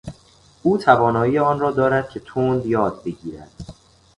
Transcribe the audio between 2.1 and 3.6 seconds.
تند یاد بگیرد.